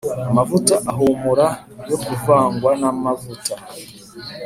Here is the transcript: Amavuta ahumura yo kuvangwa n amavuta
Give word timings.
Amavuta 0.29 0.75
ahumura 0.91 1.47
yo 1.89 1.97
kuvangwa 2.05 2.71
n 2.81 2.83
amavuta 2.91 3.55